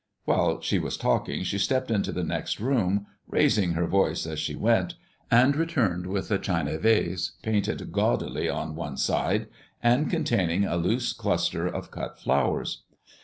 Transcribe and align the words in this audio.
While 0.25 0.61
she 0.61 0.79
was 0.79 0.97
talking, 0.97 1.43
she 1.43 1.59
stepped 1.59 1.91
into 1.91 2.11
the 2.11 2.23
next 2.23 2.59
room, 2.59 3.05
raising 3.27 3.73
her 3.73 3.85
voice 3.85 4.25
as 4.25 4.39
she 4.39 4.55
went, 4.55 4.95
and 5.29 5.55
returned 5.55 6.07
with 6.07 6.31
a 6.31 6.39
china 6.39 6.79
vase 6.79 7.33
painted 7.43 7.91
gaudily 7.91 8.49
on 8.49 8.73
one 8.75 8.97
side 8.97 9.45
and 9.79 10.09
containing 10.09 10.65
a 10.65 10.75
loose 10.77 11.13
cluster 11.13 11.67
of 11.67 11.91
cut 11.91 12.17
flowers. 12.19 12.81